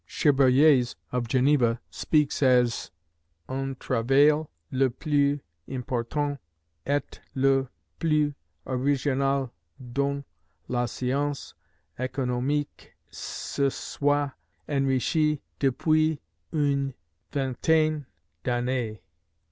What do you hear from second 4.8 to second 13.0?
plus important et le plus original dont la science economique